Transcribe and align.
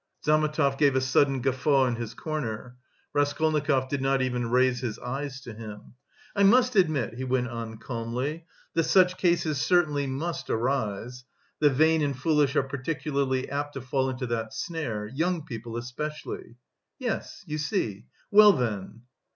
Zametov 0.25 0.79
gave 0.79 0.95
a 0.95 0.99
sudden 0.99 1.41
guffaw 1.41 1.85
in 1.85 1.95
his 1.97 2.15
corner. 2.15 2.75
Raskolnikov 3.13 3.87
did 3.87 4.01
not 4.01 4.19
even 4.23 4.49
raise 4.49 4.79
his 4.79 4.97
eyes 4.97 5.39
to 5.41 5.53
him. 5.53 5.93
"I 6.35 6.41
must 6.41 6.75
admit," 6.75 7.13
he 7.13 7.23
went 7.23 7.49
on 7.49 7.77
calmly, 7.77 8.47
"that 8.73 8.85
such 8.85 9.15
cases 9.15 9.61
certainly 9.61 10.07
must 10.07 10.49
arise. 10.49 11.23
The 11.59 11.69
vain 11.69 12.01
and 12.01 12.17
foolish 12.17 12.55
are 12.55 12.63
particularly 12.63 13.47
apt 13.47 13.73
to 13.75 13.81
fall 13.81 14.09
into 14.09 14.25
that 14.25 14.55
snare; 14.55 15.05
young 15.05 15.45
people 15.45 15.77
especially." 15.77 16.55
"Yes, 16.97 17.43
you 17.45 17.59
see. 17.59 18.05
Well 18.31 18.53
then?" 18.53 19.03